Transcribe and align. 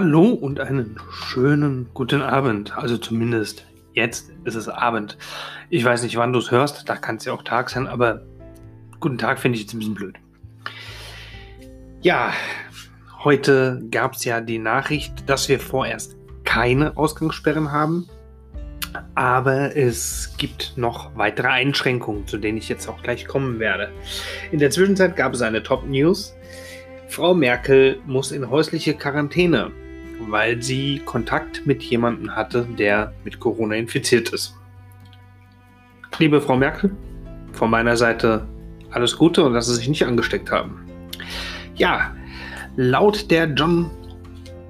Hallo 0.00 0.28
und 0.28 0.60
einen 0.60 0.96
schönen 1.10 1.88
guten 1.92 2.22
Abend. 2.22 2.78
Also 2.78 2.98
zumindest 2.98 3.66
jetzt 3.94 4.30
ist 4.44 4.54
es 4.54 4.68
Abend. 4.68 5.18
Ich 5.70 5.84
weiß 5.84 6.04
nicht, 6.04 6.16
wann 6.16 6.32
du 6.32 6.38
es 6.38 6.52
hörst, 6.52 6.88
da 6.88 6.94
kann 6.94 7.16
es 7.16 7.24
ja 7.24 7.32
auch 7.32 7.42
Tag 7.42 7.68
sein, 7.68 7.88
aber 7.88 8.22
guten 9.00 9.18
Tag 9.18 9.40
finde 9.40 9.56
ich 9.56 9.62
jetzt 9.62 9.74
ein 9.74 9.80
bisschen 9.80 9.96
blöd. 9.96 10.14
Ja, 12.00 12.32
heute 13.24 13.82
gab 13.90 14.12
es 14.12 14.24
ja 14.24 14.40
die 14.40 14.60
Nachricht, 14.60 15.28
dass 15.28 15.48
wir 15.48 15.58
vorerst 15.58 16.14
keine 16.44 16.96
Ausgangssperren 16.96 17.72
haben. 17.72 18.08
Aber 19.16 19.76
es 19.76 20.36
gibt 20.38 20.74
noch 20.76 21.16
weitere 21.16 21.48
Einschränkungen, 21.48 22.28
zu 22.28 22.38
denen 22.38 22.58
ich 22.58 22.68
jetzt 22.68 22.86
auch 22.86 23.02
gleich 23.02 23.26
kommen 23.26 23.58
werde. 23.58 23.90
In 24.52 24.60
der 24.60 24.70
Zwischenzeit 24.70 25.16
gab 25.16 25.34
es 25.34 25.42
eine 25.42 25.64
Top-News. 25.64 26.36
Frau 27.08 27.34
Merkel 27.34 27.98
muss 28.06 28.30
in 28.30 28.48
häusliche 28.48 28.94
Quarantäne, 28.94 29.72
weil 30.20 30.62
sie 30.62 31.02
Kontakt 31.04 31.66
mit 31.66 31.82
jemandem 31.82 32.34
hatte, 32.34 32.66
der 32.78 33.12
mit 33.24 33.40
Corona 33.40 33.76
infiziert 33.76 34.30
ist. 34.30 34.54
Liebe 36.18 36.40
Frau 36.40 36.56
Merkel, 36.56 36.90
von 37.52 37.70
meiner 37.70 37.96
Seite 37.96 38.46
alles 38.90 39.16
Gute 39.16 39.44
und 39.44 39.54
dass 39.54 39.66
Sie 39.66 39.74
sich 39.74 39.88
nicht 39.88 40.04
angesteckt 40.04 40.50
haben. 40.50 40.84
Ja, 41.76 42.14
laut 42.76 43.30
der 43.30 43.46
John 43.46 43.90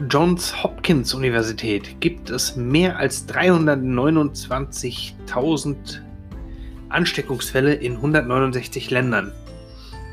Johns 0.09 0.63
Hopkins 0.63 1.13
Universität 1.13 2.01
gibt 2.01 2.31
es 2.31 2.55
mehr 2.55 2.99
als 2.99 3.29
329.000 3.29 5.75
Ansteckungsfälle 6.89 7.75
in 7.75 7.97
169 7.97 8.91
Ländern. 8.91 9.33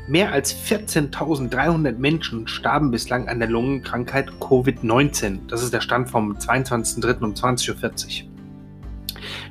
Mehr 0.08 0.30
als 0.30 0.54
14.300 0.54 1.98
Menschen 1.98 2.46
starben 2.46 2.92
bislang 2.92 3.28
an 3.28 3.40
der 3.40 3.48
Lungenkrankheit 3.48 4.30
Covid-19. 4.38 5.48
Das 5.48 5.64
ist 5.64 5.72
der 5.72 5.80
Stand 5.80 6.08
vom 6.10 6.36
22.03. 6.36 7.24
um 7.24 7.34
20.40 7.34 8.22
Uhr. 8.22 8.30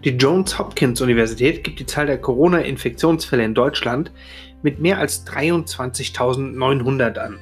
Die 0.05 0.11
Johns 0.11 0.57
Hopkins 0.57 1.01
Universität 1.01 1.65
gibt 1.65 1.79
die 1.79 1.85
Zahl 1.85 2.05
der 2.05 2.21
Corona-Infektionsfälle 2.21 3.43
in 3.43 3.53
Deutschland 3.53 4.11
mit 4.61 4.79
mehr 4.79 4.97
als 4.97 5.27
23.900 5.27 7.17
an. 7.17 7.37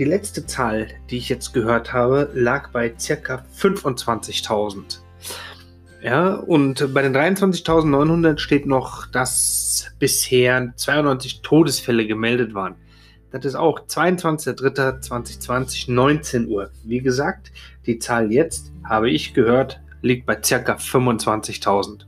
Die 0.00 0.04
letzte 0.04 0.44
Zahl, 0.44 0.88
die 1.08 1.18
ich 1.18 1.28
jetzt 1.28 1.52
gehört 1.54 1.92
habe, 1.92 2.30
lag 2.34 2.72
bei 2.72 2.88
ca. 2.88 3.44
25.000. 3.56 4.98
Ja, 6.02 6.34
und 6.34 6.92
bei 6.92 7.02
den 7.02 7.14
23.900 7.14 8.38
steht 8.38 8.66
noch, 8.66 9.06
dass 9.06 9.65
bisher 9.98 10.72
92 10.76 11.42
Todesfälle 11.42 12.06
gemeldet 12.06 12.54
waren. 12.54 12.76
Das 13.30 13.44
ist 13.44 13.54
auch 13.54 13.80
22.03.2020, 13.80 15.92
19 15.92 16.48
Uhr. 16.48 16.70
Wie 16.84 17.00
gesagt, 17.00 17.52
die 17.86 17.98
Zahl 17.98 18.32
jetzt, 18.32 18.72
habe 18.84 19.10
ich 19.10 19.34
gehört, 19.34 19.80
liegt 20.02 20.26
bei 20.26 20.36
ca. 20.36 20.74
25.000. 20.74 22.06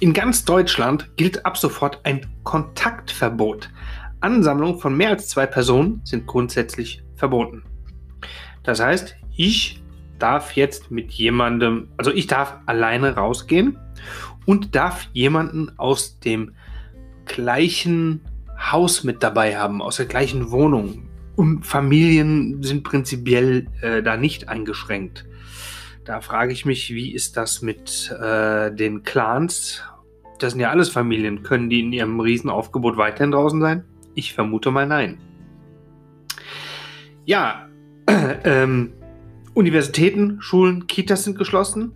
In 0.00 0.12
ganz 0.12 0.44
Deutschland 0.44 1.10
gilt 1.16 1.44
ab 1.44 1.56
sofort 1.56 2.00
ein 2.04 2.26
Kontaktverbot. 2.44 3.70
Ansammlungen 4.20 4.78
von 4.78 4.96
mehr 4.96 5.10
als 5.10 5.28
zwei 5.28 5.46
Personen 5.46 6.00
sind 6.04 6.26
grundsätzlich 6.26 7.02
verboten. 7.16 7.62
Das 8.62 8.80
heißt, 8.80 9.16
ich 9.36 9.82
darf 10.18 10.52
jetzt 10.52 10.90
mit 10.90 11.12
jemandem, 11.12 11.88
also 11.96 12.12
ich 12.12 12.26
darf 12.26 12.56
alleine 12.66 13.14
rausgehen 13.14 13.78
und 14.46 14.74
darf 14.74 15.08
jemanden 15.12 15.78
aus 15.78 16.20
dem 16.20 16.54
gleichen 17.26 18.22
Haus 18.58 19.04
mit 19.04 19.22
dabei 19.22 19.56
haben, 19.56 19.82
aus 19.82 19.96
der 19.96 20.06
gleichen 20.06 20.50
Wohnung. 20.50 21.08
Und 21.36 21.64
Familien 21.64 22.62
sind 22.62 22.82
prinzipiell 22.82 23.68
äh, 23.80 24.02
da 24.02 24.16
nicht 24.16 24.48
eingeschränkt. 24.48 25.26
Da 26.04 26.20
frage 26.20 26.52
ich 26.52 26.64
mich, 26.64 26.92
wie 26.94 27.12
ist 27.12 27.36
das 27.36 27.62
mit 27.62 28.10
äh, 28.10 28.74
den 28.74 29.02
Clans? 29.02 29.82
Das 30.38 30.52
sind 30.52 30.60
ja 30.60 30.70
alles 30.70 30.88
Familien. 30.88 31.42
Können 31.42 31.68
die 31.68 31.80
in 31.80 31.92
ihrem 31.92 32.18
Riesenaufgebot 32.18 32.96
weiterhin 32.96 33.30
draußen 33.30 33.60
sein? 33.60 33.84
Ich 34.14 34.32
vermute 34.32 34.70
mal 34.70 34.86
nein. 34.86 35.18
Ja, 37.26 37.68
ähm, 38.44 38.94
Universitäten, 39.58 40.40
Schulen, 40.40 40.86
Kitas 40.86 41.24
sind 41.24 41.36
geschlossen 41.36 41.92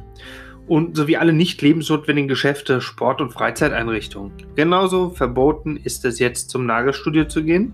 und 0.67 0.97
sowie 0.97 1.17
alle 1.17 1.33
nicht 1.33 1.63
lebensnotwendigen 1.63 2.27
Geschäfte, 2.27 2.81
Sport- 2.81 3.21
und 3.21 3.33
Freizeiteinrichtungen. 3.33 4.33
Genauso 4.57 5.11
verboten 5.11 5.77
ist 5.77 6.05
es 6.05 6.19
jetzt 6.19 6.51
zum 6.51 6.67
Nagelstudio 6.67 7.27
zu 7.27 7.45
gehen. 7.45 7.73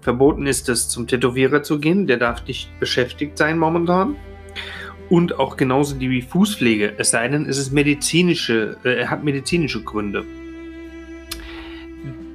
Verboten 0.00 0.46
ist 0.46 0.68
es 0.68 0.88
zum 0.88 1.08
Tätowierer 1.08 1.64
zu 1.64 1.80
gehen, 1.80 2.06
der 2.06 2.18
darf 2.18 2.46
nicht 2.46 2.70
beschäftigt 2.78 3.36
sein 3.36 3.58
momentan. 3.58 4.14
Und 5.08 5.40
auch 5.40 5.56
genauso 5.56 5.96
die 5.96 6.22
Fußpflege, 6.22 6.94
es 6.96 7.10
sei 7.10 7.26
denn, 7.26 7.46
es 7.46 7.58
ist 7.58 7.72
medizinische, 7.72 8.76
äh, 8.84 9.06
hat 9.06 9.24
medizinische 9.24 9.82
Gründe. 9.82 10.24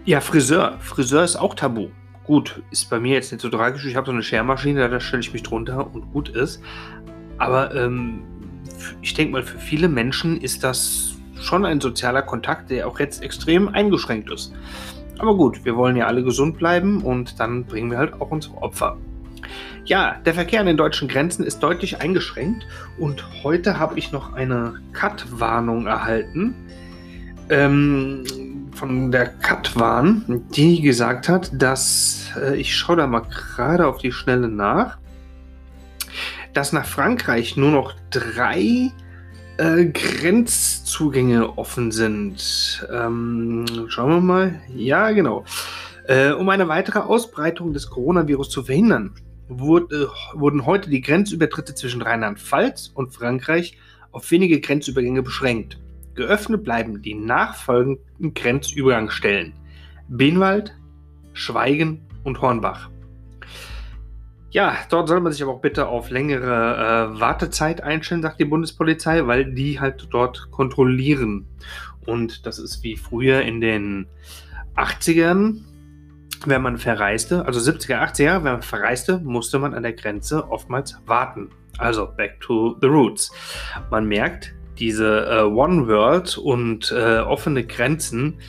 Ja, 0.03 0.19
Friseur. 0.19 0.77
Friseur 0.81 1.23
ist 1.23 1.37
auch 1.37 1.55
tabu. 1.55 1.87
Gut, 2.27 2.63
ist 2.71 2.89
bei 2.89 2.99
mir 2.99 3.13
jetzt 3.13 3.31
nicht 3.31 3.41
so 3.41 3.49
tragisch. 3.49 3.85
Ich 3.85 3.95
habe 3.95 4.07
so 4.07 4.11
eine 4.11 4.23
Schermaschine, 4.23 4.89
da 4.89 4.99
stelle 4.99 5.21
ich 5.21 5.31
mich 5.31 5.43
drunter 5.43 5.93
und 5.93 6.11
gut 6.11 6.29
ist. 6.29 6.61
Aber 7.37 7.75
ähm, 7.75 8.21
ich 9.01 9.13
denke 9.13 9.33
mal, 9.33 9.43
für 9.43 9.59
viele 9.59 9.87
Menschen 9.87 10.41
ist 10.41 10.63
das 10.63 11.15
schon 11.39 11.65
ein 11.65 11.79
sozialer 11.79 12.23
Kontakt, 12.23 12.71
der 12.71 12.87
auch 12.87 12.99
jetzt 12.99 13.21
extrem 13.21 13.67
eingeschränkt 13.67 14.31
ist. 14.31 14.53
Aber 15.19 15.35
gut, 15.35 15.63
wir 15.63 15.75
wollen 15.75 15.95
ja 15.95 16.07
alle 16.07 16.23
gesund 16.23 16.57
bleiben 16.57 17.01
und 17.01 17.39
dann 17.39 17.65
bringen 17.65 17.91
wir 17.91 17.97
halt 17.97 18.13
auch 18.19 18.31
unsere 18.31 18.57
Opfer. 18.57 18.97
Ja, 19.85 20.15
der 20.25 20.33
Verkehr 20.33 20.61
an 20.61 20.65
den 20.65 20.77
deutschen 20.77 21.07
Grenzen 21.07 21.45
ist 21.45 21.59
deutlich 21.59 22.01
eingeschränkt 22.01 22.65
und 22.97 23.23
heute 23.43 23.77
habe 23.77 23.99
ich 23.99 24.11
noch 24.11 24.33
eine 24.33 24.81
Cut-Warnung 24.93 25.85
erhalten. 25.85 26.55
Ähm, 27.49 28.23
von 28.75 29.11
der 29.11 29.27
Katwan, 29.27 30.43
die 30.55 30.81
gesagt 30.81 31.29
hat, 31.29 31.49
dass, 31.53 32.31
äh, 32.39 32.57
ich 32.57 32.75
schaue 32.75 32.97
da 32.97 33.07
mal 33.07 33.21
gerade 33.21 33.87
auf 33.87 33.97
die 33.97 34.11
Schnelle 34.11 34.49
nach, 34.49 34.97
dass 36.53 36.73
nach 36.73 36.85
Frankreich 36.85 37.57
nur 37.57 37.71
noch 37.71 37.93
drei 38.11 38.91
äh, 39.57 39.85
Grenzzugänge 39.85 41.57
offen 41.57 41.91
sind. 41.91 42.85
Ähm, 42.91 43.65
schauen 43.87 44.09
wir 44.09 44.21
mal. 44.21 44.61
Ja, 44.73 45.11
genau. 45.11 45.45
Äh, 46.07 46.31
um 46.31 46.49
eine 46.49 46.67
weitere 46.67 46.99
Ausbreitung 46.99 47.73
des 47.73 47.89
Coronavirus 47.89 48.49
zu 48.49 48.63
verhindern, 48.63 49.13
wurde, 49.47 50.09
wurden 50.33 50.65
heute 50.65 50.89
die 50.89 51.01
Grenzübertritte 51.01 51.75
zwischen 51.75 52.01
Rheinland-Pfalz 52.01 52.91
und 52.93 53.13
Frankreich 53.13 53.77
auf 54.11 54.29
wenige 54.31 54.59
Grenzübergänge 54.59 55.23
beschränkt. 55.23 55.77
Geöffnet 56.15 56.63
bleiben 56.63 57.01
die 57.01 57.13
nachfolgenden 57.13 58.33
Grenzübergangsstellen 58.33 59.53
Benwald, 60.07 60.75
Schweigen 61.33 62.05
und 62.23 62.41
Hornbach. 62.41 62.89
Ja, 64.51 64.77
dort 64.89 65.09
soll 65.09 65.19
man 65.19 65.33
sich 65.33 65.43
aber 65.43 65.51
auch 65.51 65.61
bitte 65.61 65.87
auf 65.87 66.09
längere 66.09 67.11
äh, 67.13 67.19
Wartezeit 67.19 67.81
einstellen, 67.81 68.21
sagt 68.21 68.39
die 68.39 68.45
Bundespolizei, 68.45 69.27
weil 69.27 69.53
die 69.53 69.81
halt 69.81 70.07
dort 70.11 70.49
kontrollieren. 70.51 71.45
Und 72.05 72.45
das 72.45 72.59
ist 72.59 72.81
wie 72.81 72.95
früher 72.95 73.41
in 73.41 73.59
den 73.59 74.07
80ern, 74.77 75.61
wenn 76.45 76.61
man 76.61 76.77
verreiste, 76.77 77.45
also 77.45 77.59
70er, 77.59 78.01
80er, 78.01 78.35
wenn 78.35 78.53
man 78.53 78.61
verreiste, 78.61 79.19
musste 79.19 79.59
man 79.59 79.73
an 79.73 79.83
der 79.83 79.93
Grenze 79.93 80.49
oftmals 80.49 80.97
warten. 81.05 81.49
Also 81.77 82.07
back 82.07 82.39
to 82.39 82.77
the 82.79 82.87
roots. 82.87 83.33
Man 83.91 84.05
merkt, 84.07 84.53
diese 84.79 85.25
äh, 85.25 85.41
One 85.43 85.87
World 85.87 86.37
und 86.37 86.91
äh, 86.91 87.19
offene 87.19 87.65
Grenzen 87.65 88.39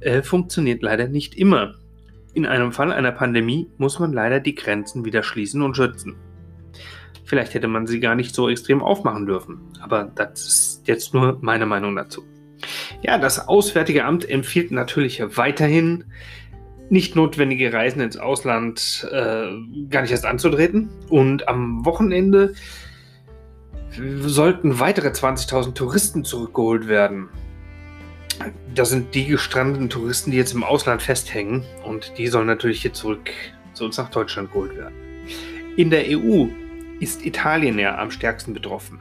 äh, 0.00 0.22
funktioniert 0.22 0.82
leider 0.82 1.08
nicht 1.08 1.34
immer. 1.34 1.74
In 2.32 2.46
einem 2.46 2.72
Fall 2.72 2.92
einer 2.92 3.12
Pandemie 3.12 3.68
muss 3.78 3.98
man 3.98 4.12
leider 4.12 4.40
die 4.40 4.54
Grenzen 4.54 5.04
wieder 5.04 5.22
schließen 5.22 5.62
und 5.62 5.76
schützen. 5.76 6.16
Vielleicht 7.24 7.54
hätte 7.54 7.68
man 7.68 7.86
sie 7.86 8.00
gar 8.00 8.14
nicht 8.14 8.34
so 8.34 8.48
extrem 8.48 8.82
aufmachen 8.82 9.26
dürfen, 9.26 9.60
aber 9.80 10.10
das 10.14 10.46
ist 10.46 10.88
jetzt 10.88 11.14
nur 11.14 11.38
meine 11.40 11.64
Meinung 11.64 11.96
dazu. 11.96 12.22
Ja, 13.02 13.18
das 13.18 13.48
Auswärtige 13.48 14.04
Amt 14.04 14.28
empfiehlt 14.28 14.70
natürlich 14.70 15.22
weiterhin, 15.36 16.04
nicht 16.90 17.16
notwendige 17.16 17.72
Reisen 17.72 18.00
ins 18.00 18.16
Ausland 18.16 19.08
äh, 19.10 19.48
gar 19.88 20.02
nicht 20.02 20.10
erst 20.10 20.26
anzutreten. 20.26 20.90
Und 21.08 21.48
am 21.48 21.84
Wochenende 21.84 22.54
sollten 23.96 24.80
weitere 24.80 25.08
20.000 25.08 25.74
Touristen 25.74 26.24
zurückgeholt 26.24 26.88
werden. 26.88 27.28
Das 28.74 28.90
sind 28.90 29.14
die 29.14 29.26
gestrandeten 29.26 29.88
Touristen, 29.88 30.30
die 30.30 30.36
jetzt 30.36 30.54
im 30.54 30.64
Ausland 30.64 31.02
festhängen 31.02 31.64
und 31.84 32.12
die 32.18 32.26
sollen 32.26 32.46
natürlich 32.46 32.82
hier 32.82 32.92
zurück 32.92 33.30
zu 33.72 33.84
uns 33.84 33.96
nach 33.96 34.10
Deutschland 34.10 34.52
geholt 34.52 34.76
werden. 34.76 34.94
In 35.76 35.90
der 35.90 36.04
EU 36.08 36.46
ist 37.00 37.24
Italien 37.24 37.78
ja 37.78 37.98
am 37.98 38.10
stärksten 38.10 38.54
betroffen. 38.54 38.98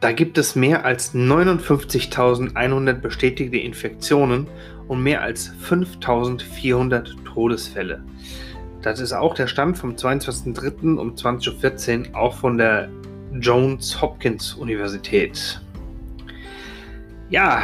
Da 0.00 0.12
gibt 0.12 0.38
es 0.38 0.54
mehr 0.54 0.84
als 0.84 1.14
59.100 1.14 2.92
bestätigte 2.94 3.56
Infektionen 3.56 4.46
und 4.86 5.02
mehr 5.02 5.22
als 5.22 5.52
5.400 5.68 7.24
Todesfälle. 7.24 8.04
Das 8.82 9.00
ist 9.00 9.12
auch 9.12 9.34
der 9.34 9.48
Stand 9.48 9.76
vom 9.76 9.96
22.03. 9.96 10.96
um 10.96 11.14
20.14 11.14 12.10
Uhr, 12.10 12.16
auch 12.16 12.34
von 12.34 12.58
der 12.58 12.88
Johns 13.32 14.00
Hopkins 14.00 14.54
Universität. 14.54 15.60
Ja, 17.30 17.62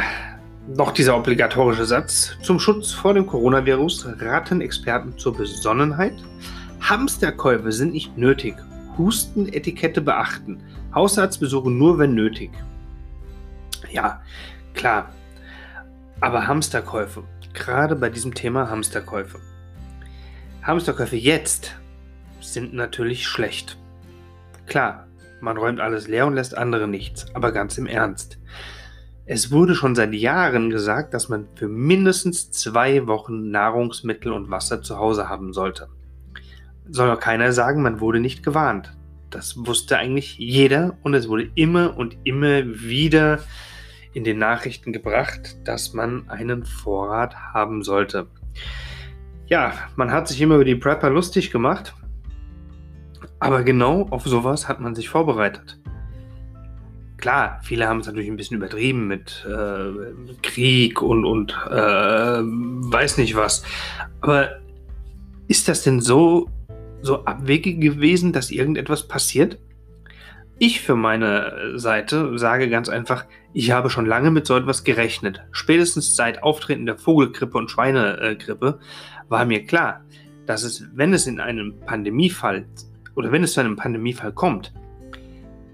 noch 0.67 0.91
dieser 0.91 1.17
obligatorische 1.17 1.85
Satz. 1.85 2.37
Zum 2.41 2.59
Schutz 2.59 2.91
vor 2.91 3.13
dem 3.13 3.25
Coronavirus 3.27 4.07
raten 4.19 4.61
Experten 4.61 5.17
zur 5.17 5.35
Besonnenheit. 5.35 6.15
Hamsterkäufe 6.81 7.71
sind 7.71 7.93
nicht 7.93 8.17
nötig. 8.17 8.55
Hustenetikette 8.97 10.01
beachten. 10.01 10.61
Hausarztbesuche 10.93 11.69
nur, 11.69 11.97
wenn 11.97 12.13
nötig. 12.13 12.51
Ja, 13.91 14.21
klar. 14.73 15.11
Aber 16.21 16.47
Hamsterkäufe, 16.47 17.23
gerade 17.53 17.95
bei 17.95 18.09
diesem 18.09 18.33
Thema 18.33 18.69
Hamsterkäufe. 18.69 19.39
Hamsterkäufe 20.63 21.15
jetzt 21.15 21.75
sind 22.39 22.73
natürlich 22.73 23.27
schlecht. 23.27 23.77
Klar, 24.65 25.04
man 25.41 25.57
räumt 25.57 25.79
alles 25.79 26.07
leer 26.07 26.27
und 26.27 26.35
lässt 26.35 26.57
andere 26.57 26.87
nichts, 26.87 27.25
aber 27.33 27.51
ganz 27.51 27.77
im 27.77 27.87
Ernst. 27.87 28.39
Es 29.27 29.51
wurde 29.51 29.73
schon 29.73 29.95
seit 29.95 30.13
Jahren 30.13 30.69
gesagt, 30.69 31.13
dass 31.13 31.29
man 31.29 31.47
für 31.55 31.67
mindestens 31.67 32.51
zwei 32.51 33.07
Wochen 33.07 33.49
Nahrungsmittel 33.49 34.31
und 34.31 34.51
Wasser 34.51 34.83
zu 34.83 34.97
Hause 34.97 35.29
haben 35.29 35.51
sollte. 35.51 35.87
Soll 36.87 37.09
auch 37.09 37.19
keiner 37.19 37.51
sagen, 37.51 37.81
man 37.81 37.99
wurde 37.99 38.19
nicht 38.19 38.43
gewarnt. 38.43 38.95
Das 39.31 39.57
wusste 39.57 39.97
eigentlich 39.97 40.37
jeder 40.37 40.97
und 41.01 41.15
es 41.15 41.27
wurde 41.27 41.49
immer 41.55 41.97
und 41.97 42.17
immer 42.23 42.63
wieder 42.65 43.39
in 44.13 44.23
den 44.23 44.37
Nachrichten 44.37 44.93
gebracht, 44.93 45.57
dass 45.65 45.93
man 45.93 46.29
einen 46.29 46.63
Vorrat 46.63 47.35
haben 47.35 47.83
sollte. 47.83 48.27
Ja, 49.47 49.73
man 49.95 50.11
hat 50.11 50.27
sich 50.27 50.39
immer 50.39 50.55
über 50.55 50.65
die 50.65 50.75
Prepper 50.75 51.09
lustig 51.09 51.51
gemacht, 51.51 51.93
aber 53.39 53.63
genau 53.63 54.07
auf 54.09 54.23
sowas 54.25 54.67
hat 54.67 54.79
man 54.79 54.95
sich 54.95 55.09
vorbereitet. 55.09 55.79
Klar, 57.17 57.59
viele 57.63 57.87
haben 57.87 57.99
es 57.99 58.07
natürlich 58.07 58.29
ein 58.29 58.35
bisschen 58.35 58.57
übertrieben 58.57 59.07
mit 59.07 59.45
äh, 59.49 60.33
Krieg 60.43 61.01
und, 61.01 61.25
und 61.25 61.51
äh, 61.69 62.41
weiß 62.41 63.17
nicht 63.17 63.35
was. 63.35 63.63
Aber 64.21 64.59
ist 65.47 65.67
das 65.67 65.83
denn 65.83 66.01
so, 66.01 66.49
so 67.01 67.23
abwegig 67.25 67.79
gewesen, 67.79 68.33
dass 68.33 68.51
irgendetwas 68.51 69.07
passiert? 69.07 69.57
Ich 70.57 70.81
für 70.81 70.95
meine 70.95 71.73
Seite 71.75 72.37
sage 72.37 72.69
ganz 72.69 72.89
einfach, 72.89 73.25
ich 73.53 73.71
habe 73.71 73.89
schon 73.89 74.05
lange 74.05 74.31
mit 74.31 74.45
so 74.45 74.55
etwas 74.55 74.83
gerechnet. 74.83 75.43
Spätestens 75.51 76.15
seit 76.15 76.43
Auftreten 76.43 76.85
der 76.85 76.97
Vogelgrippe 76.97 77.57
und 77.57 77.71
Schweinegrippe 77.71 78.79
war 79.27 79.45
mir 79.45 79.65
klar, 79.65 80.05
dass 80.45 80.63
es, 80.63 80.85
wenn 80.93 81.13
es 81.13 81.27
in 81.27 81.39
einem 81.39 81.79
Pandemiefall 81.85 82.65
oder 83.15 83.31
wenn 83.31 83.43
es 83.43 83.53
zu 83.53 83.59
einem 83.59 83.75
Pandemiefall 83.75 84.33
kommt, 84.33 84.73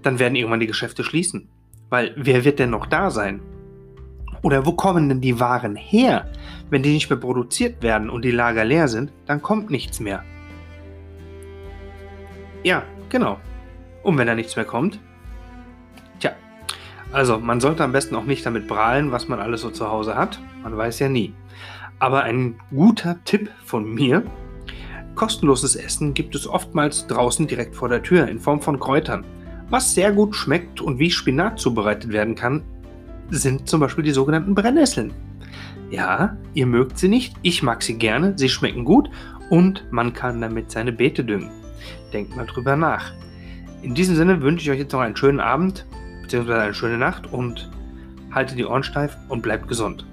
dann 0.02 0.18
werden 0.18 0.34
irgendwann 0.36 0.60
die 0.60 0.66
Geschäfte 0.66 1.04
schließen. 1.04 1.48
Weil 1.90 2.12
wer 2.16 2.44
wird 2.44 2.58
denn 2.58 2.70
noch 2.70 2.86
da 2.86 3.10
sein? 3.10 3.40
Oder 4.42 4.66
wo 4.66 4.72
kommen 4.72 5.08
denn 5.08 5.20
die 5.20 5.38
Waren 5.38 5.76
her? 5.76 6.30
Wenn 6.70 6.82
die 6.82 6.92
nicht 6.92 7.10
mehr 7.10 7.18
produziert 7.18 7.82
werden 7.82 8.10
und 8.10 8.24
die 8.24 8.30
Lager 8.30 8.64
leer 8.64 8.88
sind, 8.88 9.12
dann 9.26 9.42
kommt 9.42 9.70
nichts 9.70 10.00
mehr. 10.00 10.24
Ja, 12.64 12.82
genau. 13.08 13.38
Und 14.02 14.18
wenn 14.18 14.26
da 14.26 14.34
nichts 14.34 14.56
mehr 14.56 14.64
kommt? 14.64 14.98
Tja, 16.18 16.32
also 17.12 17.38
man 17.38 17.60
sollte 17.60 17.84
am 17.84 17.92
besten 17.92 18.16
auch 18.16 18.24
nicht 18.24 18.44
damit 18.44 18.66
prahlen, 18.66 19.12
was 19.12 19.28
man 19.28 19.38
alles 19.38 19.60
so 19.60 19.70
zu 19.70 19.88
Hause 19.88 20.16
hat. 20.16 20.40
Man 20.62 20.76
weiß 20.76 20.98
ja 20.98 21.08
nie. 21.08 21.34
Aber 21.98 22.24
ein 22.24 22.58
guter 22.70 23.22
Tipp 23.24 23.50
von 23.64 23.84
mir. 23.94 24.24
Kostenloses 25.22 25.76
Essen 25.76 26.14
gibt 26.14 26.34
es 26.34 26.48
oftmals 26.48 27.06
draußen 27.06 27.46
direkt 27.46 27.76
vor 27.76 27.88
der 27.88 28.02
Tür 28.02 28.26
in 28.26 28.40
Form 28.40 28.60
von 28.60 28.80
Kräutern. 28.80 29.24
Was 29.70 29.94
sehr 29.94 30.10
gut 30.10 30.34
schmeckt 30.34 30.80
und 30.80 30.98
wie 30.98 31.12
Spinat 31.12 31.60
zubereitet 31.60 32.10
werden 32.10 32.34
kann, 32.34 32.64
sind 33.30 33.68
zum 33.68 33.78
Beispiel 33.78 34.02
die 34.02 34.10
sogenannten 34.10 34.56
Brennnesseln. 34.56 35.12
Ja, 35.90 36.36
ihr 36.54 36.66
mögt 36.66 36.98
sie 36.98 37.06
nicht, 37.06 37.36
ich 37.42 37.62
mag 37.62 37.84
sie 37.84 37.98
gerne, 37.98 38.36
sie 38.36 38.48
schmecken 38.48 38.84
gut 38.84 39.10
und 39.48 39.86
man 39.92 40.12
kann 40.12 40.40
damit 40.40 40.72
seine 40.72 40.90
Beete 40.90 41.22
düngen. 41.22 41.52
Denkt 42.12 42.34
mal 42.34 42.46
drüber 42.46 42.74
nach. 42.74 43.12
In 43.82 43.94
diesem 43.94 44.16
Sinne 44.16 44.42
wünsche 44.42 44.64
ich 44.64 44.72
euch 44.72 44.80
jetzt 44.80 44.92
noch 44.92 45.02
einen 45.02 45.14
schönen 45.14 45.38
Abend 45.38 45.86
bzw. 46.22 46.52
eine 46.52 46.74
schöne 46.74 46.98
Nacht 46.98 47.32
und 47.32 47.70
haltet 48.32 48.58
die 48.58 48.64
Ohren 48.64 48.82
steif 48.82 49.16
und 49.28 49.40
bleibt 49.40 49.68
gesund. 49.68 50.04